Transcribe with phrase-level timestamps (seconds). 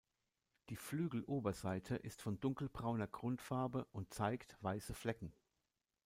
[0.69, 5.31] Die Flügeloberseite ist von dunkelbrauner Grundfarbe und zeigt weiße Flecken.